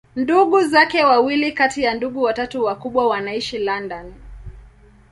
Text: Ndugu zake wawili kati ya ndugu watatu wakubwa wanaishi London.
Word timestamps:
Ndugu 0.15 0.63
zake 0.67 1.03
wawili 1.05 1.51
kati 1.51 1.83
ya 1.83 1.93
ndugu 1.93 2.21
watatu 2.23 2.63
wakubwa 2.63 3.07
wanaishi 3.07 3.57
London. 3.57 4.13